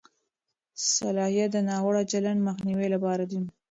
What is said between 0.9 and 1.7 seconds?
صلاحیت د